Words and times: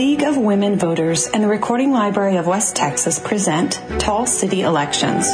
League 0.00 0.22
of 0.22 0.38
Women 0.38 0.78
Voters 0.78 1.26
and 1.26 1.44
the 1.44 1.46
Recording 1.46 1.92
Library 1.92 2.38
of 2.38 2.46
West 2.46 2.74
Texas 2.74 3.18
present 3.18 3.78
Tall 3.98 4.24
City 4.24 4.62
Elections. 4.62 5.28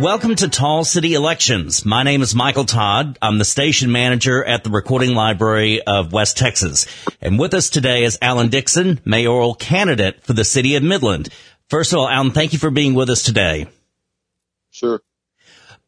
Welcome 0.00 0.36
to 0.36 0.48
Tall 0.48 0.84
City 0.84 1.14
Elections. 1.14 1.84
My 1.84 2.04
name 2.04 2.22
is 2.22 2.36
Michael 2.36 2.66
Todd. 2.66 3.18
I'm 3.20 3.38
the 3.38 3.44
station 3.44 3.90
manager 3.90 4.44
at 4.44 4.62
the 4.62 4.70
Recording 4.70 5.16
Library 5.16 5.82
of 5.82 6.12
West 6.12 6.38
Texas. 6.38 6.86
And 7.20 7.36
with 7.36 7.52
us 7.52 7.68
today 7.68 8.04
is 8.04 8.16
Alan 8.22 8.50
Dixon, 8.50 9.00
mayoral 9.04 9.56
candidate 9.56 10.22
for 10.22 10.34
the 10.34 10.44
city 10.44 10.76
of 10.76 10.84
Midland. 10.84 11.30
First 11.68 11.92
of 11.92 11.98
all, 11.98 12.08
Alan, 12.08 12.30
thank 12.30 12.52
you 12.52 12.60
for 12.60 12.70
being 12.70 12.94
with 12.94 13.10
us 13.10 13.24
today. 13.24 13.66
Sure. 14.70 15.02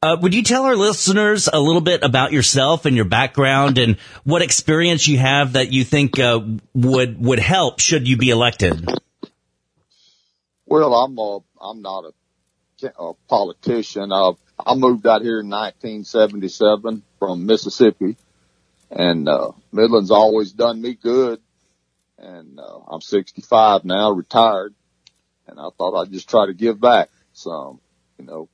Uh, 0.02 0.16
would 0.18 0.34
you 0.34 0.42
tell 0.42 0.64
our 0.64 0.76
listeners 0.76 1.46
a 1.52 1.60
little 1.60 1.82
bit 1.82 2.02
about 2.02 2.32
yourself 2.32 2.86
and 2.86 2.96
your 2.96 3.04
background 3.04 3.76
and 3.76 3.98
what 4.24 4.40
experience 4.40 5.06
you 5.06 5.18
have 5.18 5.52
that 5.52 5.72
you 5.72 5.84
think 5.84 6.18
uh, 6.18 6.40
would 6.72 7.22
would 7.22 7.38
help 7.38 7.80
should 7.80 8.08
you 8.08 8.16
be 8.16 8.30
elected? 8.30 8.88
Well, 10.64 10.94
I'm 10.94 11.18
a, 11.18 11.40
I'm 11.60 11.82
not 11.82 12.04
a 12.06 12.12
a 12.98 13.12
politician. 13.28 14.10
Uh, 14.10 14.32
I 14.58 14.74
moved 14.74 15.06
out 15.06 15.20
here 15.20 15.40
in 15.40 15.50
1977 15.50 17.02
from 17.18 17.44
Mississippi 17.44 18.16
and, 18.90 19.28
uh, 19.28 19.52
Midland's 19.70 20.10
always 20.10 20.52
done 20.52 20.80
me 20.80 20.94
good. 20.94 21.40
And, 22.18 22.58
uh, 22.58 22.78
I'm 22.88 23.02
65 23.02 23.84
now, 23.84 24.12
retired 24.12 24.74
and 25.46 25.60
I 25.60 25.68
thought 25.76 26.00
I'd 26.00 26.12
just 26.12 26.30
try 26.30 26.46
to 26.46 26.54
give 26.54 26.80
back 26.80 27.10
some, 27.34 27.80
you 28.18 28.24
know, 28.24 28.48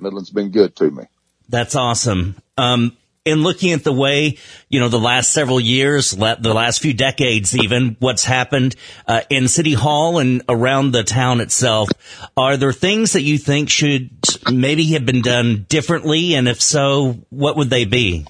Midland's 0.00 0.30
been 0.30 0.50
good 0.50 0.74
to 0.76 0.90
me. 0.90 1.04
That's 1.48 1.74
awesome. 1.74 2.36
Um, 2.56 2.96
in 3.24 3.42
looking 3.42 3.72
at 3.72 3.84
the 3.84 3.92
way, 3.92 4.38
you 4.68 4.80
know, 4.80 4.88
the 4.88 4.98
last 4.98 5.32
several 5.32 5.60
years, 5.60 6.12
the 6.12 6.54
last 6.54 6.80
few 6.80 6.94
decades, 6.94 7.56
even 7.56 7.96
what's 7.98 8.24
happened 8.24 8.76
uh, 9.06 9.20
in 9.28 9.46
City 9.46 9.74
Hall 9.74 10.18
and 10.18 10.42
around 10.48 10.92
the 10.92 11.04
town 11.04 11.40
itself, 11.40 11.90
are 12.36 12.56
there 12.56 12.72
things 12.72 13.12
that 13.12 13.22
you 13.22 13.36
think 13.36 13.68
should 13.68 14.10
maybe 14.50 14.84
have 14.92 15.04
been 15.04 15.22
done 15.22 15.66
differently? 15.68 16.34
And 16.34 16.48
if 16.48 16.62
so, 16.62 17.18
what 17.28 17.56
would 17.56 17.68
they 17.68 17.84
be? 17.84 18.26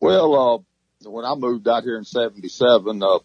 Well, 0.00 0.64
uh, 1.04 1.08
when 1.08 1.24
I 1.24 1.34
moved 1.34 1.68
out 1.68 1.84
here 1.84 1.96
in 1.96 2.04
77, 2.04 3.02
uh, 3.02 3.18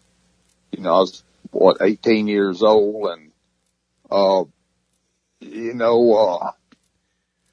you 0.70 0.82
know, 0.82 0.94
I 0.94 0.98
was, 0.98 1.22
what, 1.50 1.78
18 1.80 2.28
years 2.28 2.62
old 2.62 3.10
and, 3.10 3.32
uh, 4.10 4.44
you 5.40 5.74
know, 5.74 6.14
uh, 6.14 6.52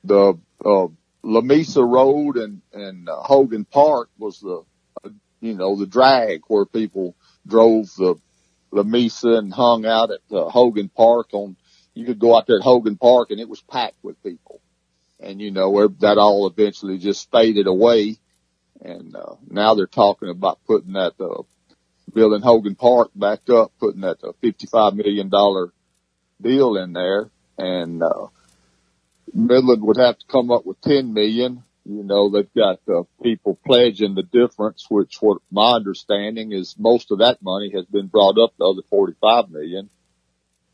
the, 0.09 0.39
uh, 0.65 0.87
Lamesa 1.23 1.87
Road 1.87 2.37
and, 2.37 2.61
and 2.73 3.09
uh, 3.09 3.21
Hogan 3.21 3.65
Park 3.65 4.09
was 4.17 4.39
the, 4.39 4.63
uh, 5.03 5.09
you 5.41 5.53
know, 5.53 5.75
the 5.75 5.87
drag 5.87 6.41
where 6.47 6.65
people 6.65 7.15
drove 7.45 7.87
the 7.97 8.15
Lamesa 8.71 9.37
and 9.37 9.53
hung 9.53 9.85
out 9.85 10.11
at 10.11 10.21
uh, 10.31 10.49
Hogan 10.49 10.89
Park 10.89 11.29
on, 11.33 11.55
you 11.93 12.05
could 12.05 12.19
go 12.19 12.37
out 12.37 12.47
there 12.47 12.57
at 12.57 12.63
Hogan 12.63 12.97
Park 12.97 13.31
and 13.31 13.39
it 13.39 13.49
was 13.49 13.61
packed 13.61 14.01
with 14.03 14.21
people. 14.23 14.61
And 15.19 15.41
you 15.41 15.51
know, 15.51 15.87
that 15.99 16.17
all 16.17 16.47
eventually 16.47 16.97
just 16.97 17.29
faded 17.31 17.67
away. 17.67 18.17
And, 18.81 19.15
uh, 19.15 19.35
now 19.49 19.75
they're 19.75 19.87
talking 19.87 20.29
about 20.29 20.59
putting 20.65 20.93
that, 20.93 21.13
uh, 21.19 21.43
building 22.13 22.41
Hogan 22.41 22.75
Park 22.75 23.11
back 23.13 23.49
up, 23.49 23.73
putting 23.79 24.01
that 24.01 24.23
uh, 24.23 24.31
$55 24.41 24.95
million 24.95 25.29
deal 26.41 26.77
in 26.77 26.93
there. 26.93 27.29
And, 27.57 28.01
uh, 28.01 28.27
Midland 29.33 29.83
would 29.83 29.97
have 29.97 30.17
to 30.17 30.25
come 30.27 30.51
up 30.51 30.65
with 30.65 30.81
10 30.81 31.13
million. 31.13 31.63
You 31.85 32.03
know, 32.03 32.29
they've 32.29 32.53
got 32.53 32.79
uh, 32.87 33.03
people 33.23 33.57
pledging 33.65 34.15
the 34.15 34.23
difference, 34.23 34.85
which 34.89 35.17
what 35.21 35.41
my 35.51 35.73
understanding 35.73 36.51
is 36.51 36.75
most 36.77 37.11
of 37.11 37.19
that 37.19 37.41
money 37.41 37.71
has 37.73 37.85
been 37.85 38.07
brought 38.07 38.37
up 38.37 38.55
to 38.57 38.63
other 38.63 38.81
45 38.89 39.49
million. 39.49 39.89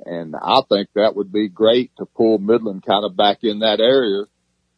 And 0.06 0.36
I 0.36 0.62
think 0.68 0.90
that 0.94 1.16
would 1.16 1.32
be 1.32 1.48
great 1.48 1.92
to 1.98 2.06
pull 2.06 2.38
Midland 2.38 2.84
kind 2.86 3.06
of 3.06 3.16
back 3.16 3.40
in 3.44 3.60
that 3.60 3.80
area 3.80 4.26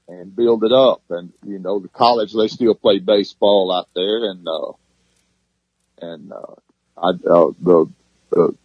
and 0.08 0.36
build 0.36 0.64
it 0.64 0.72
up. 0.72 1.02
And, 1.10 1.34
you 1.46 1.60
know, 1.60 1.80
the 1.80 1.88
college, 1.88 2.34
they 2.34 2.48
still 2.48 2.76
play 2.76 3.00
baseball 3.00 3.72
out 3.76 3.90
there 3.96 4.30
and, 4.30 4.48
uh, 4.48 4.72
and, 6.02 6.32
uh, 6.32 6.56
I, 6.98 7.10
uh, 7.10 7.52
the, 7.60 7.92
the, 8.30 8.56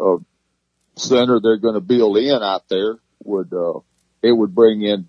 uh, 0.00 0.18
center 0.96 1.40
they're 1.40 1.56
going 1.56 1.74
to 1.74 1.80
build 1.80 2.16
in 2.18 2.42
out 2.42 2.68
there 2.68 2.98
would, 3.24 3.52
uh, 3.52 3.80
it 4.24 4.32
would 4.32 4.54
bring 4.54 4.82
in 4.82 5.08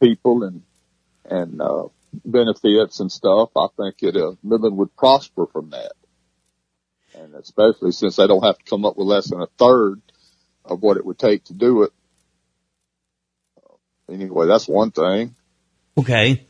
people 0.00 0.42
and, 0.42 0.62
and, 1.24 1.60
uh, 1.60 1.88
benefits 2.24 3.00
and 3.00 3.12
stuff. 3.12 3.50
I 3.54 3.66
think 3.76 3.96
it, 4.02 4.16
uh, 4.16 4.32
Midland 4.42 4.78
would 4.78 4.96
prosper 4.96 5.46
from 5.46 5.70
that. 5.70 5.92
And 7.14 7.34
especially 7.34 7.92
since 7.92 8.16
they 8.16 8.26
don't 8.26 8.44
have 8.44 8.58
to 8.58 8.64
come 8.64 8.86
up 8.86 8.96
with 8.96 9.06
less 9.06 9.28
than 9.28 9.42
a 9.42 9.48
third 9.58 10.00
of 10.64 10.82
what 10.82 10.96
it 10.96 11.04
would 11.04 11.18
take 11.18 11.44
to 11.44 11.52
do 11.52 11.82
it. 11.82 11.92
Anyway, 14.10 14.46
that's 14.46 14.66
one 14.66 14.90
thing. 14.90 15.34
Okay. 15.98 16.46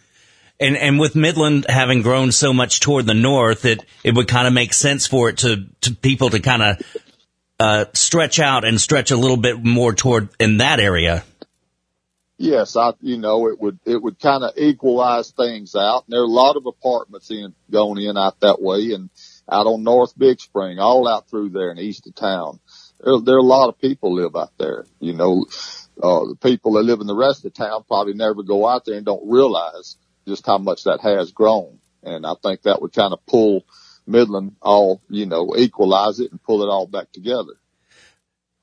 And 0.60 0.76
and 0.76 0.98
with 1.00 1.16
Midland 1.16 1.66
having 1.69 2.03
grown 2.03 2.31
so 2.32 2.53
much 2.53 2.81
toward 2.81 3.06
the 3.06 3.14
north, 3.14 3.64
it 3.64 3.84
it 4.04 4.14
would 4.14 4.28
kind 4.28 4.47
of 4.47 4.53
make 4.53 4.72
sense 4.72 5.06
for 5.06 5.28
it 5.28 5.38
to 5.38 5.66
to 5.82 5.94
people 5.94 6.31
to 6.31 6.41
kind 6.41 6.62
of 6.62 6.82
uh, 7.58 7.84
stretch 7.94 8.38
out 8.38 8.64
and 8.64 8.81
stretch 8.81 9.10
a 9.10 9.16
little 9.16 9.37
bit 9.37 9.62
more 9.64 9.92
toward 9.92 10.28
in 10.38 10.58
that 10.58 10.78
area 10.78 11.25
yes, 12.38 12.76
I, 12.76 12.93
you 13.00 13.19
know, 13.19 13.49
it 13.49 13.60
would, 13.60 13.78
it 13.84 14.03
would 14.03 14.19
kind 14.19 14.44
of 14.44 14.56
equalize 14.56 15.31
things 15.32 15.75
out. 15.75 16.04
And 16.06 16.12
there 16.12 16.21
are 16.21 16.25
a 16.25 16.26
lot 16.26 16.56
of 16.56 16.66
apartments 16.66 17.31
in, 17.31 17.54
going 17.71 18.03
in 18.03 18.16
out 18.16 18.41
that 18.41 18.62
way 18.62 18.93
and 18.93 19.10
out 19.50 19.66
on 19.66 19.82
North 19.82 20.16
Big 20.16 20.41
Spring, 20.41 20.78
all 20.78 21.06
out 21.06 21.28
through 21.28 21.50
there 21.50 21.71
in 21.71 21.78
east 21.78 22.06
of 22.06 22.15
town. 22.15 22.60
There, 23.00 23.21
there 23.21 23.37
are 23.37 23.38
a 23.38 23.43
lot 23.43 23.69
of 23.69 23.78
people 23.78 24.15
live 24.15 24.37
out 24.37 24.53
there, 24.59 24.87
you 25.00 25.12
know, 25.12 25.47
uh, 26.03 26.26
the 26.26 26.37
people 26.41 26.75
that 26.75 26.84
live 26.84 27.00
in 27.00 27.06
the 27.09 27.15
rest 27.15 27.44
of 27.44 27.53
town 27.53 27.84
probably 27.87 28.15
never 28.15 28.43
go 28.43 28.66
out 28.66 28.84
there 28.84 28.97
and 28.97 29.05
don't 29.05 29.28
realize 29.28 29.97
just 30.26 30.47
how 30.47 30.59
much 30.59 30.84
that 30.84 31.00
has 31.00 31.32
grown. 31.32 31.81
And 32.05 32.25
I 32.25 32.34
think 32.43 32.62
that 32.62 32.81
would 32.81 32.93
kind 32.93 33.12
of 33.12 33.25
pull 33.26 33.65
Midland 34.06 34.56
all, 34.62 35.03
you 35.10 35.26
know, 35.26 35.55
equalize 35.56 36.20
it 36.20 36.31
and 36.31 36.43
pull 36.43 36.62
it 36.62 36.69
all 36.69 36.87
back 36.87 37.10
together. 37.12 37.55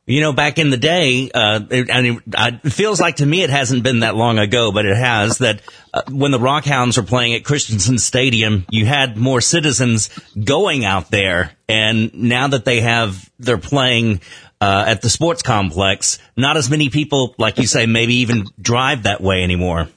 You 0.08 0.22
know, 0.22 0.34
back 0.34 0.60
in 0.60 0.70
the 0.70 0.78
day, 0.78 1.32
uh, 1.34 1.62
it, 1.68 1.90
I 1.92 2.02
mean, 2.04 2.22
it 2.28 2.72
feels 2.72 3.02
like 3.02 3.16
to 3.18 3.26
me 3.26 3.42
it 3.42 3.50
hasn't 3.50 3.82
been 3.82 4.02
that 4.02 4.16
long 4.16 4.38
ago, 4.38 4.72
but 4.72 4.86
it 4.86 4.96
has 4.96 5.40
that 5.40 5.62
uh, 5.92 6.04
when 6.12 6.30
the 6.30 6.38
Rockhounds 6.38 6.96
were 6.98 7.04
playing 7.04 7.34
at 7.34 7.44
Christensen 7.44 7.98
Stadium, 7.98 8.68
you 8.70 8.86
had 8.86 9.18
more 9.18 9.42
citizens 9.42 10.10
going 10.42 10.86
out 10.86 11.10
there. 11.10 11.54
And 11.68 12.14
now 12.14 12.50
that 12.50 12.66
they 12.66 12.82
have, 12.82 13.28
they're 13.40 13.58
playing, 13.58 14.22
uh, 14.62 14.86
at 14.88 15.02
the 15.02 15.10
sports 15.10 15.42
complex, 15.42 16.20
not 16.38 16.56
as 16.56 16.70
many 16.70 16.90
people, 16.90 17.34
like 17.40 17.58
you 17.58 17.66
say, 17.66 17.88
maybe 17.88 18.18
even 18.18 18.46
drive 18.62 19.04
that 19.04 19.22
way 19.22 19.44
anymore. 19.44 19.88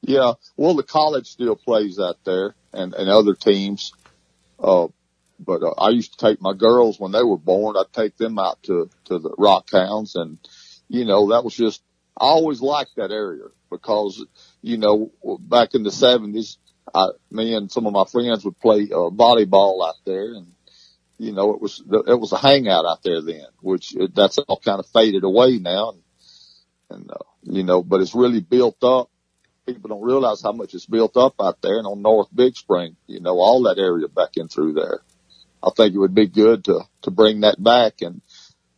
Yeah. 0.00 0.32
Well, 0.56 0.74
the 0.74 0.82
college 0.82 1.26
still 1.26 1.54
plays 1.54 1.98
out 1.98 2.16
there 2.24 2.54
and, 2.72 2.94
and 2.94 3.10
other 3.10 3.34
teams. 3.34 3.92
Uh, 4.58 4.88
but 5.38 5.62
uh, 5.62 5.74
I 5.78 5.90
used 5.90 6.18
to 6.18 6.26
take 6.26 6.40
my 6.40 6.54
girls 6.54 6.98
when 6.98 7.12
they 7.12 7.22
were 7.22 7.38
born. 7.38 7.76
I'd 7.76 7.92
take 7.92 8.16
them 8.16 8.38
out 8.38 8.62
to 8.64 8.90
to 9.06 9.18
the 9.18 9.34
rock 9.38 9.68
hounds, 9.72 10.14
and 10.14 10.38
you 10.88 11.04
know 11.04 11.30
that 11.30 11.44
was 11.44 11.54
just 11.54 11.82
I 12.18 12.24
always 12.26 12.60
liked 12.60 12.96
that 12.96 13.10
area 13.10 13.44
because 13.70 14.24
you 14.60 14.78
know 14.78 15.12
back 15.40 15.74
in 15.74 15.82
the 15.82 15.90
seventies, 15.90 16.58
I 16.94 17.08
me 17.30 17.54
and 17.54 17.70
some 17.70 17.86
of 17.86 17.92
my 17.92 18.04
friends 18.04 18.44
would 18.44 18.58
play 18.58 18.88
uh, 18.92 19.10
volleyball 19.10 19.86
out 19.86 19.96
there, 20.04 20.34
and 20.34 20.52
you 21.18 21.32
know 21.32 21.54
it 21.54 21.60
was 21.60 21.82
it 21.88 22.20
was 22.20 22.32
a 22.32 22.38
hangout 22.38 22.84
out 22.86 23.02
there 23.02 23.22
then, 23.22 23.46
which 23.60 23.94
it, 23.96 24.14
that's 24.14 24.38
all 24.38 24.60
kind 24.64 24.80
of 24.80 24.86
faded 24.86 25.24
away 25.24 25.58
now, 25.58 25.90
and, 25.90 26.02
and 26.90 27.10
uh, 27.10 27.24
you 27.42 27.64
know, 27.64 27.82
but 27.82 28.00
it's 28.00 28.14
really 28.14 28.40
built 28.40 28.82
up 28.84 29.10
people 29.66 29.88
don't 29.88 30.02
realize 30.02 30.42
how 30.42 30.52
much 30.52 30.74
it's 30.74 30.86
built 30.86 31.16
up 31.16 31.34
out 31.40 31.60
there 31.62 31.78
and 31.78 31.86
on 31.86 32.02
North 32.02 32.28
Big 32.34 32.56
Spring, 32.56 32.96
you 33.06 33.20
know, 33.20 33.38
all 33.38 33.62
that 33.62 33.78
area 33.78 34.08
back 34.08 34.36
in 34.36 34.48
through 34.48 34.72
there. 34.74 35.00
I 35.62 35.70
think 35.76 35.94
it 35.94 35.98
would 35.98 36.14
be 36.14 36.26
good 36.26 36.64
to, 36.64 36.80
to 37.02 37.10
bring 37.10 37.40
that 37.40 37.62
back. 37.62 38.02
And 38.02 38.20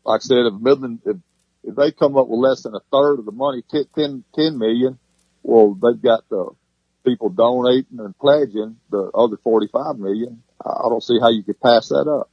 like 0.04 0.20
I 0.20 0.24
said, 0.24 0.46
if 0.46 0.60
Midland, 0.60 1.00
if, 1.06 1.16
if 1.62 1.76
they 1.76 1.92
come 1.92 2.16
up 2.16 2.28
with 2.28 2.40
less 2.40 2.62
than 2.62 2.74
a 2.74 2.80
third 2.92 3.18
of 3.18 3.24
the 3.24 3.32
money, 3.32 3.62
10, 3.70 3.86
10, 3.94 4.24
10 4.34 4.58
million, 4.58 4.98
well, 5.42 5.74
they've 5.74 6.00
got 6.00 6.28
the 6.28 6.50
people 7.04 7.28
donating 7.28 7.98
and 7.98 8.18
pledging 8.18 8.76
the 8.90 9.10
other 9.14 9.36
45 9.36 9.98
million. 9.98 10.42
I 10.64 10.88
don't 10.88 11.02
see 11.02 11.18
how 11.20 11.30
you 11.30 11.42
could 11.42 11.60
pass 11.60 11.88
that 11.88 12.08
up. 12.08 12.30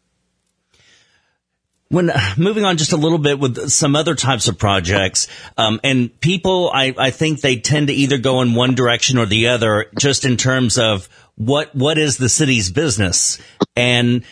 When 1.91 2.09
moving 2.37 2.65
on 2.65 2.77
just 2.77 2.93
a 2.93 2.97
little 2.97 3.17
bit 3.17 3.39
with 3.39 3.69
some 3.69 3.95
other 3.95 4.15
types 4.15 4.47
of 4.47 4.57
projects, 4.57 5.27
um, 5.57 5.79
and 5.83 6.19
people, 6.19 6.71
I, 6.73 6.95
I 6.97 7.11
think 7.11 7.41
they 7.41 7.57
tend 7.57 7.87
to 7.87 7.93
either 7.93 8.17
go 8.17 8.41
in 8.41 8.55
one 8.55 8.73
direction 8.75 9.17
or 9.17 9.25
the 9.25 9.49
other, 9.49 9.87
just 9.99 10.25
in 10.25 10.37
terms 10.37 10.77
of 10.77 11.07
what 11.35 11.75
what 11.75 11.97
is 11.97 12.17
the 12.17 12.29
city's 12.29 12.71
business, 12.71 13.39
and 13.75 14.23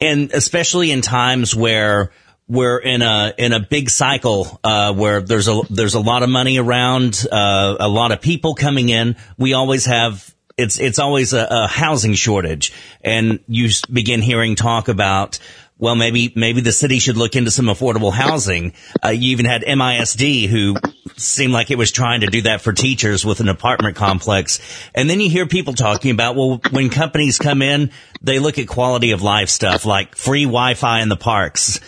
and 0.00 0.32
especially 0.32 0.90
in 0.90 1.00
times 1.00 1.54
where 1.54 2.12
we're 2.48 2.78
in 2.78 3.02
a 3.02 3.34
in 3.36 3.52
a 3.52 3.60
big 3.60 3.90
cycle 3.90 4.58
uh, 4.64 4.92
where 4.92 5.20
there's 5.20 5.48
a 5.48 5.60
there's 5.70 5.94
a 5.94 6.00
lot 6.00 6.22
of 6.22 6.30
money 6.30 6.58
around, 6.58 7.26
uh, 7.30 7.76
a 7.78 7.88
lot 7.88 8.10
of 8.10 8.20
people 8.20 8.54
coming 8.54 8.88
in. 8.88 9.16
We 9.36 9.52
always 9.52 9.84
have 9.86 10.34
it's 10.56 10.78
it's 10.80 10.98
always 10.98 11.32
a, 11.34 11.46
a 11.48 11.66
housing 11.68 12.14
shortage, 12.14 12.72
and 13.02 13.38
you 13.46 13.68
begin 13.92 14.20
hearing 14.22 14.56
talk 14.56 14.88
about 14.88 15.38
well, 15.78 15.94
maybe 15.94 16.32
maybe 16.34 16.60
the 16.60 16.72
city 16.72 16.98
should 16.98 17.16
look 17.16 17.36
into 17.36 17.50
some 17.50 17.66
affordable 17.66 18.12
housing. 18.12 18.72
Uh, 19.04 19.10
you 19.10 19.30
even 19.30 19.46
had 19.46 19.62
MISD 19.62 20.48
who 20.48 20.74
seemed 21.16 21.52
like 21.52 21.70
it 21.70 21.78
was 21.78 21.92
trying 21.92 22.20
to 22.22 22.26
do 22.26 22.42
that 22.42 22.60
for 22.60 22.72
teachers 22.72 23.24
with 23.24 23.40
an 23.40 23.48
apartment 23.48 23.96
complex. 23.96 24.60
And 24.94 25.08
then 25.08 25.20
you 25.20 25.30
hear 25.30 25.46
people 25.46 25.74
talking 25.74 26.10
about, 26.10 26.36
well, 26.36 26.60
when 26.70 26.90
companies 26.90 27.38
come 27.38 27.62
in, 27.62 27.90
they 28.22 28.38
look 28.38 28.58
at 28.58 28.66
quality 28.66 29.12
of 29.12 29.22
life 29.22 29.48
stuff 29.48 29.86
like 29.86 30.16
free 30.16 30.44
Wi-Fi 30.44 31.00
in 31.00 31.08
the 31.08 31.16
parks. 31.16 31.80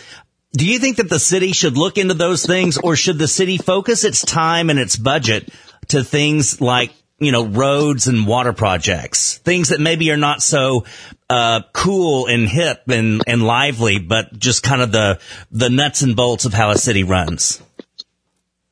Do 0.52 0.66
you 0.66 0.78
think 0.78 0.96
that 0.96 1.08
the 1.08 1.20
city 1.20 1.52
should 1.52 1.76
look 1.76 1.96
into 1.96 2.14
those 2.14 2.44
things 2.44 2.76
or 2.76 2.96
should 2.96 3.18
the 3.18 3.28
city 3.28 3.56
focus 3.56 4.04
its 4.04 4.24
time 4.24 4.70
and 4.70 4.78
its 4.78 4.96
budget 4.96 5.48
to 5.88 6.02
things 6.02 6.60
like 6.60 6.92
you 7.20 7.32
know, 7.32 7.46
roads 7.46 8.06
and 8.06 8.26
water 8.26 8.52
projects, 8.54 9.36
things 9.38 9.68
that 9.68 9.78
maybe 9.78 10.10
are 10.10 10.16
not 10.16 10.42
so 10.42 10.86
uh, 11.28 11.60
cool 11.72 12.26
and 12.26 12.48
hip 12.48 12.82
and, 12.88 13.22
and 13.26 13.42
lively, 13.42 13.98
but 13.98 14.36
just 14.38 14.62
kind 14.62 14.80
of 14.80 14.90
the 14.90 15.20
the 15.50 15.68
nuts 15.68 16.02
and 16.02 16.16
bolts 16.16 16.46
of 16.46 16.54
how 16.54 16.70
a 16.70 16.78
city 16.78 17.04
runs. 17.04 17.62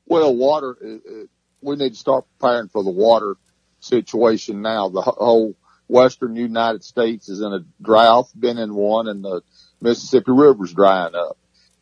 Well, 0.07 0.35
water, 0.35 0.77
uh, 0.83 0.89
uh, 0.89 1.25
we 1.61 1.77
need 1.77 1.91
to 1.91 1.99
start 1.99 2.25
preparing 2.39 2.69
for 2.69 2.83
the 2.83 2.91
water 2.91 3.37
situation 3.81 4.63
now. 4.63 4.89
The 4.89 5.03
whole 5.03 5.55
western 5.87 6.35
United 6.35 6.83
States 6.83 7.29
is 7.29 7.41
in 7.41 7.53
a 7.53 7.65
drought, 7.83 8.31
been 8.39 8.57
in 8.57 8.75
one, 8.75 9.09
and 9.09 9.23
the 9.23 9.43
Mississippi 9.83 10.33
River's 10.33 10.73
drying 10.73 11.15
up. 11.15 11.37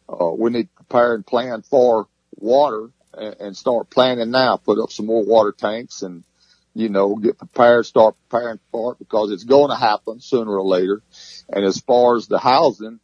Uh, 0.09 0.31
we 0.31 0.51
need 0.51 0.65
to 0.65 0.75
prepare 0.75 1.15
and 1.15 1.25
plan 1.25 1.63
for 1.63 2.09
water 2.37 2.91
and, 3.15 3.37
and 3.39 3.57
start 3.57 3.89
planning 3.91 4.33
now. 4.33 4.57
Put 4.57 4.81
up 4.81 4.91
some 4.91 5.07
more 5.07 5.25
water 5.25 5.53
tanks 5.53 6.03
and 6.03 6.25
you 6.77 6.91
know, 6.91 7.17
get 7.17 7.39
prepared, 7.39 7.87
start 7.87 8.17
preparing 8.29 8.61
for 8.71 8.93
it 8.93 8.99
because 8.99 9.31
it's 9.31 9.45
going 9.45 9.71
to 9.71 9.77
happen 9.77 10.21
sooner 10.21 10.51
or 10.51 10.63
later. 10.63 11.01
And 11.49 11.65
as 11.65 11.81
far 11.81 12.17
as 12.17 12.27
the 12.27 12.39
housing, 12.39 13.01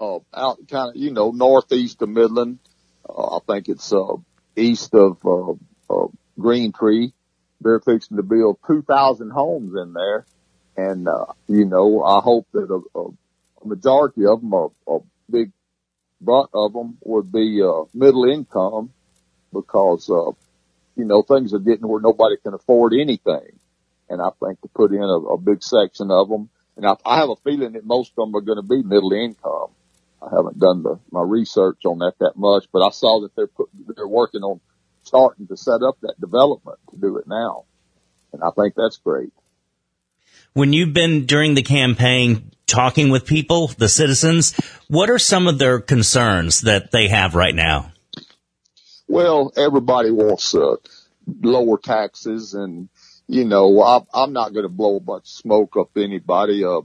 uh, 0.00 0.20
out 0.32 0.66
kind 0.66 0.88
of, 0.88 0.96
you 0.96 1.12
know, 1.12 1.32
northeast 1.32 2.00
of 2.00 2.08
Midland, 2.08 2.58
uh, 3.06 3.36
I 3.36 3.38
think 3.46 3.68
it's, 3.68 3.92
uh, 3.92 4.14
east 4.56 4.94
of, 4.94 5.18
uh, 5.22 5.52
uh, 5.92 6.08
Green 6.38 6.72
Tree. 6.72 7.12
They're 7.60 7.78
fixing 7.78 8.16
to 8.16 8.22
build 8.22 8.58
2,000 8.66 9.28
homes 9.28 9.74
in 9.76 9.92
there. 9.92 10.24
And, 10.78 11.08
uh, 11.08 11.26
you 11.46 11.66
know, 11.66 12.02
I 12.02 12.22
hope 12.22 12.46
that 12.52 12.70
a, 12.70 12.98
a, 12.98 13.66
majority 13.66 14.24
of 14.24 14.40
them, 14.40 14.54
a, 14.54 14.68
a 14.88 15.00
big 15.30 15.52
brunt 16.22 16.48
of 16.54 16.72
them 16.72 16.96
would 17.02 17.30
be, 17.30 17.60
uh, 17.62 17.84
middle 17.92 18.24
income 18.24 18.94
because, 19.52 20.08
uh, 20.08 20.32
you 20.96 21.04
know, 21.04 21.22
things 21.22 21.54
are 21.54 21.58
getting 21.58 21.86
where 21.88 22.00
nobody 22.00 22.36
can 22.42 22.54
afford 22.54 22.92
anything. 22.92 23.58
And 24.08 24.20
I 24.20 24.30
think 24.44 24.60
to 24.60 24.68
put 24.68 24.92
in 24.92 25.02
a, 25.02 25.18
a 25.18 25.38
big 25.38 25.62
section 25.62 26.10
of 26.10 26.28
them, 26.28 26.50
and 26.76 26.86
I, 26.86 26.96
I 27.04 27.18
have 27.18 27.30
a 27.30 27.36
feeling 27.36 27.72
that 27.72 27.84
most 27.84 28.12
of 28.16 28.26
them 28.26 28.34
are 28.34 28.40
going 28.40 28.58
to 28.58 28.62
be 28.62 28.82
middle 28.82 29.12
income. 29.12 29.68
I 30.22 30.28
haven't 30.34 30.58
done 30.58 30.82
the, 30.82 30.98
my 31.10 31.22
research 31.22 31.84
on 31.86 31.98
that 31.98 32.14
that 32.20 32.34
much, 32.36 32.66
but 32.72 32.84
I 32.84 32.90
saw 32.90 33.20
that 33.22 33.34
they're 33.36 33.46
put, 33.46 33.68
they're 33.96 34.06
working 34.06 34.42
on 34.42 34.60
starting 35.02 35.46
to 35.46 35.56
set 35.56 35.82
up 35.82 35.98
that 36.02 36.20
development 36.20 36.78
to 36.90 36.96
do 36.96 37.16
it 37.16 37.26
now. 37.26 37.64
And 38.32 38.42
I 38.42 38.50
think 38.50 38.74
that's 38.74 38.98
great. 38.98 39.32
When 40.52 40.72
you've 40.72 40.92
been 40.92 41.26
during 41.26 41.54
the 41.54 41.62
campaign 41.62 42.50
talking 42.66 43.10
with 43.10 43.26
people, 43.26 43.68
the 43.68 43.88
citizens, 43.88 44.54
what 44.88 45.10
are 45.10 45.18
some 45.18 45.46
of 45.46 45.58
their 45.58 45.80
concerns 45.80 46.62
that 46.62 46.90
they 46.90 47.08
have 47.08 47.34
right 47.34 47.54
now? 47.54 47.92
Well, 49.10 49.52
everybody 49.56 50.12
wants 50.12 50.54
uh, 50.54 50.76
lower 51.42 51.78
taxes, 51.78 52.54
and 52.54 52.88
you 53.26 53.44
know, 53.44 53.82
I, 53.82 54.02
I'm 54.14 54.32
not 54.32 54.52
going 54.52 54.62
to 54.62 54.68
blow 54.68 54.98
a 54.98 55.00
bunch 55.00 55.24
of 55.24 55.28
smoke 55.28 55.76
up 55.76 55.90
anybody. 55.96 56.64
Uh, 56.64 56.82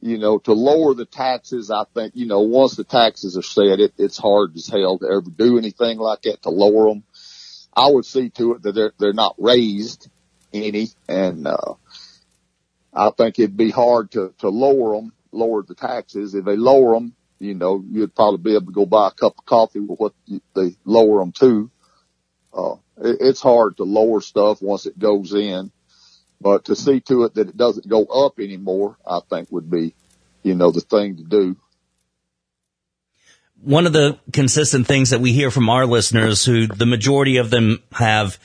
you 0.00 0.16
know, 0.18 0.38
to 0.38 0.52
lower 0.52 0.94
the 0.94 1.06
taxes, 1.06 1.68
I 1.68 1.86
think, 1.92 2.12
you 2.14 2.26
know, 2.26 2.42
once 2.42 2.76
the 2.76 2.84
taxes 2.84 3.36
are 3.36 3.42
set, 3.42 3.80
it, 3.80 3.94
it's 3.98 4.16
hard 4.16 4.54
as 4.54 4.68
hell 4.68 5.00
to 5.00 5.06
ever 5.06 5.28
do 5.28 5.58
anything 5.58 5.98
like 5.98 6.22
that 6.22 6.40
to 6.42 6.50
lower 6.50 6.88
them. 6.88 7.02
I 7.76 7.90
would 7.90 8.04
see 8.04 8.30
to 8.30 8.54
it 8.54 8.62
that 8.62 8.72
they're, 8.76 8.92
they're 9.00 9.12
not 9.12 9.34
raised 9.36 10.08
any. 10.52 10.90
And, 11.08 11.48
uh, 11.48 11.74
I 12.94 13.10
think 13.10 13.40
it'd 13.40 13.56
be 13.56 13.70
hard 13.70 14.12
to, 14.12 14.32
to 14.38 14.50
lower 14.50 14.94
them, 14.94 15.12
lower 15.32 15.64
the 15.64 15.74
taxes. 15.74 16.32
If 16.36 16.44
they 16.44 16.56
lower 16.56 16.94
them, 16.94 17.16
you 17.40 17.54
know, 17.54 17.82
you'd 17.90 18.14
probably 18.14 18.38
be 18.38 18.54
able 18.54 18.66
to 18.66 18.72
go 18.72 18.86
buy 18.86 19.08
a 19.08 19.10
cup 19.10 19.38
of 19.38 19.46
coffee 19.46 19.80
with 19.80 19.98
what 19.98 20.12
they 20.54 20.76
lower 20.84 21.20
them 21.20 21.32
to. 21.32 21.70
Uh, 22.52 22.74
it, 22.98 23.16
it's 23.20 23.40
hard 23.40 23.78
to 23.78 23.84
lower 23.84 24.20
stuff 24.20 24.60
once 24.60 24.86
it 24.86 24.98
goes 24.98 25.32
in, 25.32 25.72
but 26.40 26.66
to 26.66 26.76
see 26.76 27.00
to 27.00 27.24
it 27.24 27.34
that 27.34 27.48
it 27.48 27.56
doesn't 27.56 27.88
go 27.88 28.04
up 28.04 28.38
anymore, 28.38 28.96
I 29.06 29.20
think 29.28 29.50
would 29.50 29.70
be, 29.70 29.94
you 30.42 30.54
know, 30.54 30.70
the 30.70 30.82
thing 30.82 31.16
to 31.16 31.24
do. 31.24 31.56
One 33.62 33.86
of 33.86 33.92
the 33.92 34.18
consistent 34.32 34.86
things 34.86 35.10
that 35.10 35.20
we 35.20 35.32
hear 35.32 35.50
from 35.50 35.68
our 35.68 35.86
listeners 35.86 36.44
who 36.44 36.66
the 36.66 36.86
majority 36.86 37.38
of 37.38 37.50
them 37.50 37.82
have 37.92 38.38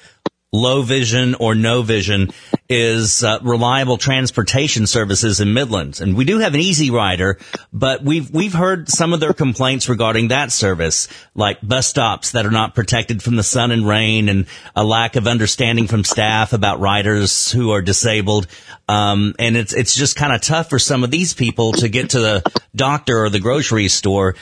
low 0.55 0.81
vision 0.81 1.35
or 1.35 1.53
no 1.53 1.81
vision 1.81 2.31
is 2.67 3.23
uh, 3.23 3.39
reliable 3.43 3.97
transportation 3.97 4.87
services 4.87 5.39
in 5.39 5.53
Midlands. 5.53 6.01
And 6.01 6.15
we 6.15 6.25
do 6.25 6.39
have 6.39 6.55
an 6.55 6.59
EZ-Rider, 6.59 7.37
but 7.71 8.03
we've, 8.03 8.31
we've 8.31 8.53
heard 8.53 8.89
some 8.89 9.13
of 9.13 9.19
their 9.19 9.33
complaints 9.33 9.87
regarding 9.87 10.29
that 10.29 10.51
service, 10.51 11.07
like 11.35 11.59
bus 11.61 11.87
stops 11.87 12.31
that 12.31 12.45
are 12.45 12.51
not 12.51 12.73
protected 12.73 13.21
from 13.21 13.35
the 13.35 13.43
sun 13.43 13.71
and 13.71 13.87
rain 13.87 14.29
and 14.29 14.47
a 14.75 14.83
lack 14.83 15.15
of 15.15 15.27
understanding 15.27 15.87
from 15.87 16.03
staff 16.03 16.53
about 16.53 16.79
riders 16.79 17.51
who 17.51 17.71
are 17.71 17.81
disabled. 17.81 18.47
Um, 18.87 19.35
and 19.37 19.55
it's, 19.55 19.73
it's 19.73 19.95
just 19.95 20.15
kind 20.15 20.33
of 20.33 20.41
tough 20.41 20.69
for 20.69 20.79
some 20.79 21.03
of 21.03 21.11
these 21.11 21.33
people 21.33 21.73
to 21.73 21.89
get 21.89 22.11
to 22.11 22.19
the 22.19 22.51
doctor 22.75 23.25
or 23.25 23.29
the 23.29 23.39
grocery 23.39 23.87
store 23.87 24.35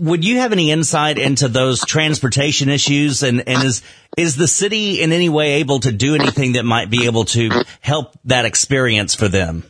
would 0.00 0.24
you 0.24 0.38
have 0.38 0.52
any 0.52 0.70
insight 0.70 1.18
into 1.18 1.48
those 1.48 1.84
transportation 1.84 2.68
issues 2.68 3.22
and, 3.22 3.48
and 3.48 3.64
is 3.64 3.82
is 4.16 4.36
the 4.36 4.48
city 4.48 5.00
in 5.00 5.12
any 5.12 5.28
way 5.28 5.54
able 5.54 5.80
to 5.80 5.92
do 5.92 6.14
anything 6.14 6.52
that 6.52 6.64
might 6.64 6.90
be 6.90 7.06
able 7.06 7.24
to 7.24 7.64
help 7.80 8.14
that 8.24 8.44
experience 8.44 9.14
for 9.14 9.28
them? 9.28 9.64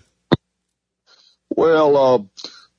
Well, 1.51 1.97
uh, 1.97 2.19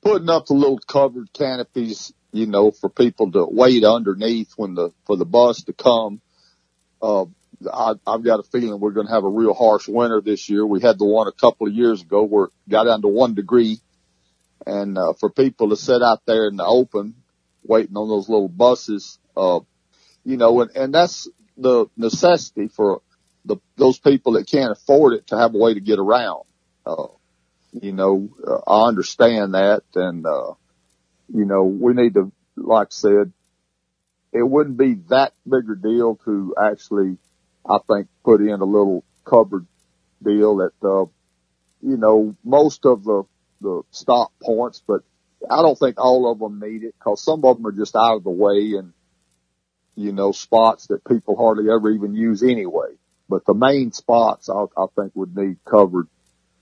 putting 0.02 0.28
up 0.28 0.46
the 0.46 0.54
little 0.54 0.78
covered 0.78 1.32
canopies, 1.32 2.12
you 2.32 2.46
know, 2.46 2.70
for 2.70 2.90
people 2.90 3.32
to 3.32 3.46
wait 3.50 3.84
underneath 3.84 4.52
when 4.56 4.74
the 4.74 4.90
for 5.06 5.16
the 5.16 5.24
bus 5.24 5.64
to 5.64 5.72
come. 5.72 6.20
Uh, 7.00 7.26
I, 7.72 7.94
I've 8.06 8.24
got 8.24 8.40
a 8.40 8.42
feeling 8.42 8.78
we're 8.78 8.90
going 8.90 9.06
to 9.06 9.12
have 9.12 9.24
a 9.24 9.28
real 9.28 9.54
harsh 9.54 9.88
winter 9.88 10.20
this 10.20 10.50
year. 10.50 10.66
We 10.66 10.80
had 10.80 10.98
the 10.98 11.06
one 11.06 11.28
a 11.28 11.32
couple 11.32 11.66
of 11.66 11.72
years 11.72 12.02
ago 12.02 12.24
where 12.24 12.46
it 12.46 12.52
got 12.68 12.84
down 12.84 13.02
to 13.02 13.08
one 13.08 13.34
degree 13.34 13.80
and 14.66 14.96
uh, 14.96 15.12
for 15.14 15.30
people 15.30 15.70
to 15.70 15.76
sit 15.76 16.02
out 16.02 16.22
there 16.26 16.46
in 16.48 16.56
the 16.56 16.64
open 16.64 17.14
waiting 17.66 17.96
on 17.96 18.08
those 18.08 18.28
little 18.28 18.48
buses, 18.48 19.18
uh, 19.36 19.60
you 20.24 20.36
know, 20.36 20.60
and, 20.60 20.70
and 20.76 20.94
that's 20.94 21.28
the 21.56 21.86
necessity 21.96 22.68
for 22.68 23.00
the, 23.44 23.56
those 23.76 23.98
people 23.98 24.32
that 24.32 24.48
can't 24.48 24.72
afford 24.72 25.14
it 25.14 25.26
to 25.28 25.36
have 25.36 25.54
a 25.54 25.58
way 25.58 25.74
to 25.74 25.80
get 25.80 25.98
around. 25.98 26.44
Uh, 26.86 27.06
you 27.72 27.92
know, 27.92 28.28
uh, 28.46 28.70
I 28.70 28.88
understand 28.88 29.54
that 29.54 29.82
and, 29.94 30.24
uh, 30.26 30.52
you 31.32 31.44
know, 31.44 31.64
we 31.64 31.94
need 31.94 32.14
to, 32.14 32.30
like 32.56 32.88
I 32.88 32.90
said, 32.90 33.32
it 34.32 34.42
wouldn't 34.42 34.76
be 34.76 34.94
that 35.08 35.32
big 35.48 35.70
a 35.70 35.76
deal 35.76 36.16
to 36.24 36.54
actually, 36.60 37.16
I 37.68 37.78
think, 37.88 38.08
put 38.24 38.40
in 38.40 38.60
a 38.60 38.64
little 38.64 39.04
covered 39.24 39.66
deal 40.22 40.56
that, 40.56 40.72
uh, 40.82 41.06
you 41.82 41.96
know, 41.96 42.34
most 42.44 42.84
of 42.84 43.04
the, 43.04 43.24
the 43.60 43.82
stop 43.90 44.32
points, 44.42 44.82
but 44.86 45.02
I 45.48 45.62
don't 45.62 45.78
think 45.78 45.98
all 45.98 46.30
of 46.30 46.38
them 46.38 46.60
need 46.60 46.84
it 46.84 46.94
because 46.98 47.22
some 47.22 47.44
of 47.44 47.56
them 47.56 47.66
are 47.66 47.72
just 47.72 47.96
out 47.96 48.16
of 48.16 48.24
the 48.24 48.30
way 48.30 48.74
and, 48.78 48.92
you 49.94 50.12
know, 50.12 50.32
spots 50.32 50.88
that 50.88 51.04
people 51.04 51.36
hardly 51.36 51.70
ever 51.70 51.90
even 51.90 52.14
use 52.14 52.42
anyway. 52.42 52.88
But 53.28 53.44
the 53.46 53.54
main 53.54 53.92
spots 53.92 54.48
I, 54.48 54.64
I 54.76 54.86
think 54.96 55.12
would 55.14 55.36
need 55.36 55.56
covered, 55.64 56.08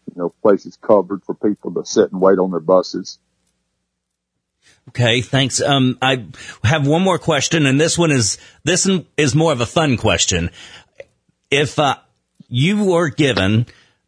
you 0.07 0.15
know, 0.21 0.35
places 0.43 0.77
covered 0.81 1.25
for 1.25 1.35
people 1.35 1.75
to 1.75 1.85
sit 1.85 2.13
and 2.13 2.21
wait 2.21 2.39
on 2.39 2.51
their 2.51 2.61
buses. 2.61 3.19
Okay, 4.89 5.23
thanks. 5.23 5.61
Um, 5.61 5.99
I 6.03 6.27
have 6.65 6.87
one 6.87 7.03
more 7.03 7.19
question, 7.19 7.67
and 7.67 7.81
this 7.81 7.99
one 7.99 8.11
is 8.11 8.39
this 8.65 8.89
is 9.17 9.35
more 9.35 9.53
of 9.53 9.61
a 9.61 9.67
fun 9.67 9.97
question. 9.97 10.51
If 11.51 11.79
uh, 11.79 11.97
you 12.49 12.85
were 12.85 13.09
given 13.09 13.67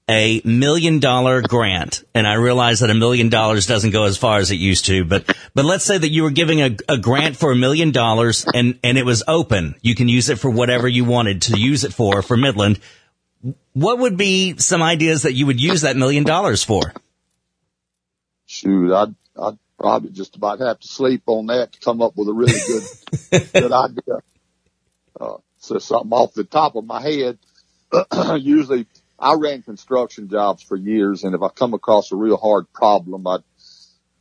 a 0.08 0.42
million 0.44 1.00
dollar 1.00 1.40
grant, 1.40 2.04
and 2.14 2.26
I 2.26 2.34
realize 2.34 2.80
that 2.80 2.90
a 2.90 2.94
million 2.94 3.30
dollars 3.30 3.66
doesn't 3.66 3.90
go 3.90 4.04
as 4.04 4.18
far 4.18 4.38
as 4.38 4.50
it 4.50 4.56
used 4.56 4.87
to, 4.87 5.04
but 5.04 5.34
but 5.54 5.64
let's 5.64 5.84
say 5.84 5.96
that 5.96 6.11
you 6.11 6.25
were 6.25 6.30
giving 6.30 6.61
a, 6.61 6.76
a 6.88 6.99
grant 6.99 7.37
for 7.37 7.52
a 7.52 7.56
million 7.56 7.90
dollars 7.90 8.44
and 8.52 8.78
and 8.82 8.99
it 8.99 9.06
was 9.06 9.23
open. 9.26 9.76
You 9.80 9.94
can 9.94 10.08
use 10.08 10.28
it 10.28 10.38
for 10.38 10.50
whatever 10.50 10.87
you 10.87 11.04
wanted 11.04 11.42
to 11.42 11.58
use 11.58 11.84
it 11.84 11.94
for 11.94 12.20
for 12.23 12.37
Midland. 12.37 12.80
What 13.73 13.99
would 13.99 14.16
be 14.16 14.56
some 14.58 14.82
ideas 14.82 15.23
that 15.23 15.32
you 15.32 15.46
would 15.46 15.61
use 15.61 15.82
that 15.82 15.96
million 15.96 16.25
dollars 16.25 16.62
for? 16.62 16.92
Shoot, 18.46 18.92
I'd 18.92 19.14
I'd 19.40 19.58
probably 19.78 20.11
just 20.11 20.37
about 20.37 20.61
have 20.61 20.80
to 20.80 20.88
sleep 20.88 21.23
on 21.26 21.46
that 21.46 21.73
to 21.73 21.80
come 21.80 22.02
up 22.02 22.14
with 22.16 22.28
a 22.28 22.32
really 22.34 22.61
good 22.66 23.52
good 23.52 23.73
idea. 23.73 24.18
Uh, 25.18 25.37
so 25.58 25.78
something 25.78 26.12
off 26.12 26.34
the 26.34 26.44
top 26.44 26.76
of 26.76 26.84
my 26.84 27.00
head. 27.00 27.38
Usually 28.38 28.87
I 29.24 29.36
ran 29.38 29.62
construction 29.62 30.28
jobs 30.28 30.62
for 30.62 30.76
years, 30.76 31.24
and 31.24 31.34
if 31.34 31.40
I 31.40 31.48
come 31.48 31.72
across 31.72 32.12
a 32.12 32.16
real 32.16 32.36
hard 32.36 32.70
problem, 32.74 33.26
I'd 33.26 33.42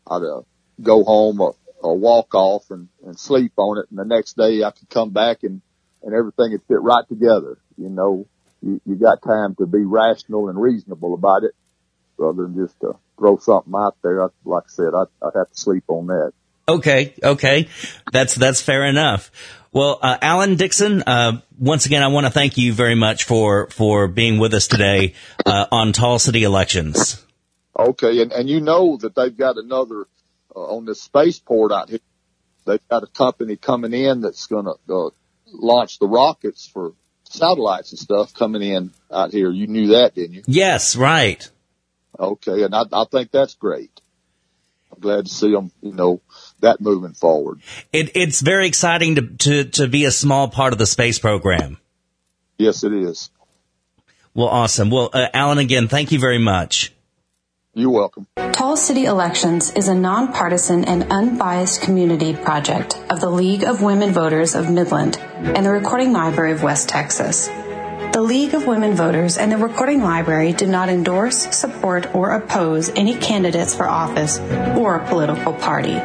I'd 0.07 0.23
uh, 0.23 0.41
go 0.81 1.03
home 1.03 1.41
or, 1.41 1.55
or 1.79 1.97
walk 1.97 2.33
off 2.33 2.71
and, 2.71 2.87
and 3.05 3.19
sleep 3.19 3.51
on 3.57 3.79
it, 3.79 3.87
and 3.89 3.99
the 3.99 4.05
next 4.05 4.37
day 4.37 4.63
I 4.63 4.71
could 4.71 4.89
come 4.89 5.09
back 5.09 5.43
and 5.43 5.61
and 6.03 6.15
everything 6.15 6.51
would 6.51 6.63
fit 6.69 6.81
right 6.81 7.05
together. 7.09 7.57
You 7.77 7.89
know, 7.89 8.27
you, 8.61 8.79
you 8.85 8.95
got 8.95 9.21
time 9.21 9.55
to 9.55 9.65
be 9.65 9.83
rational 9.83 10.47
and 10.47 10.61
reasonable 10.61 11.13
about 11.15 11.43
it, 11.43 11.53
rather 12.17 12.43
than 12.43 12.55
just 12.55 12.79
to 12.79 12.93
throw 13.19 13.37
something 13.39 13.73
out 13.75 13.97
there. 14.03 14.23
I, 14.23 14.27
like 14.45 14.63
I 14.67 14.69
said, 14.69 14.93
I, 14.95 15.03
I'd 15.21 15.35
have 15.35 15.51
to 15.51 15.59
sleep 15.59 15.83
on 15.89 16.07
that. 16.07 16.31
Okay, 16.67 17.13
okay, 17.21 17.67
that's 18.11 18.35
that's 18.35 18.61
fair 18.61 18.85
enough. 18.85 19.31
Well, 19.73 19.99
uh, 20.01 20.17
Alan 20.21 20.55
Dixon, 20.55 21.01
uh, 21.01 21.41
once 21.59 21.85
again, 21.87 22.03
I 22.03 22.07
want 22.07 22.25
to 22.25 22.31
thank 22.31 22.57
you 22.57 22.73
very 22.73 22.95
much 22.95 23.25
for 23.25 23.69
for 23.69 24.07
being 24.07 24.37
with 24.39 24.53
us 24.53 24.67
today 24.67 25.13
uh, 25.45 25.65
on 25.71 25.91
Tall 25.91 26.19
City 26.19 26.43
Elections. 26.43 27.21
Okay, 27.77 28.21
and 28.21 28.31
and 28.31 28.47
you 28.47 28.61
know 28.61 28.97
that 28.97 29.15
they've 29.15 29.35
got 29.35 29.57
another 29.57 30.05
uh, 30.55 30.59
on 30.59 30.85
the 30.85 30.95
spaceport 30.95 31.71
out 31.71 31.89
here. 31.89 31.99
They've 32.65 32.87
got 32.87 33.03
a 33.03 33.07
company 33.07 33.57
coming 33.57 33.93
in 33.93 34.21
that's 34.21 34.47
going 34.47 34.65
to 34.65 34.93
uh, 34.93 35.09
launch 35.47 35.99
the 35.99 36.07
rockets 36.07 36.65
for 36.65 36.93
satellites 37.23 37.91
and 37.91 37.99
stuff 37.99 38.33
coming 38.33 38.61
in 38.61 38.91
out 39.11 39.31
here. 39.31 39.51
You 39.51 39.67
knew 39.67 39.87
that, 39.87 40.15
didn't 40.15 40.35
you? 40.35 40.43
Yes, 40.45 40.95
right. 40.95 41.49
Okay, 42.17 42.63
and 42.63 42.73
I, 42.73 42.83
I 42.93 43.05
think 43.11 43.31
that's 43.31 43.55
great. 43.55 43.99
I'm 44.93 44.99
glad 44.99 45.25
to 45.25 45.31
see 45.31 45.51
them, 45.51 45.71
you 45.81 45.93
know, 45.93 46.21
that 46.59 46.79
moving 46.79 47.13
forward. 47.13 47.61
It, 47.91 48.11
it's 48.15 48.41
very 48.41 48.67
exciting 48.67 49.15
to, 49.15 49.21
to, 49.21 49.63
to 49.65 49.87
be 49.87 50.05
a 50.05 50.11
small 50.11 50.47
part 50.47 50.73
of 50.73 50.79
the 50.79 50.85
space 50.85 51.17
program. 51.17 51.79
Yes, 52.57 52.83
it 52.83 52.93
is. 52.93 53.31
Well, 54.35 54.47
awesome. 54.47 54.91
Well, 54.91 55.09
uh, 55.11 55.27
Alan, 55.33 55.57
again, 55.57 55.87
thank 55.87 56.11
you 56.11 56.19
very 56.19 56.37
much. 56.37 56.93
You're 57.73 57.89
welcome. 57.89 58.27
Tall 58.51 58.77
City 58.77 59.05
Elections 59.05 59.73
is 59.73 59.87
a 59.87 59.95
nonpartisan 59.95 60.85
and 60.85 61.11
unbiased 61.11 61.81
community 61.81 62.35
project 62.35 62.95
of 63.09 63.19
the 63.19 63.29
League 63.29 63.63
of 63.63 63.81
Women 63.81 64.11
Voters 64.11 64.53
of 64.53 64.69
Midland 64.69 65.17
and 65.17 65.65
the 65.65 65.71
Recording 65.71 66.13
Library 66.13 66.51
of 66.51 66.61
West 66.61 66.87
Texas. 66.87 67.49
The 68.13 68.21
League 68.21 68.53
of 68.53 68.67
Women 68.67 68.93
Voters 68.93 69.39
and 69.39 69.51
the 69.51 69.57
Recording 69.57 70.03
Library 70.03 70.53
do 70.53 70.67
not 70.67 70.87
endorse, 70.87 71.57
support, 71.57 72.13
or 72.13 72.29
oppose 72.29 72.89
any 72.89 73.15
candidates 73.15 73.73
for 73.73 73.89
office 73.89 74.37
or 74.77 74.99
political 74.99 75.51
party. 75.51 75.95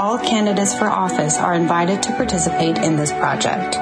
All 0.00 0.16
candidates 0.18 0.72
for 0.74 0.88
office 0.88 1.36
are 1.36 1.52
invited 1.52 2.02
to 2.04 2.12
participate 2.12 2.78
in 2.78 2.96
this 2.96 3.12
project. 3.12 3.76